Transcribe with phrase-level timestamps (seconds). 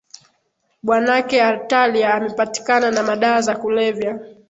[0.83, 4.19] Bwanake Artalia amepatikana na madawa za kulevya.